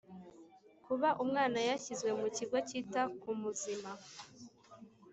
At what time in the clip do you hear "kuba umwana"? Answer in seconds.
0.85-1.59